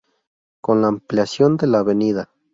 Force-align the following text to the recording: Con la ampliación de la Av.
Con 0.61 0.81
la 0.81 0.87
ampliación 0.87 1.57
de 1.57 1.67
la 1.67 1.81
Av. 1.81 2.27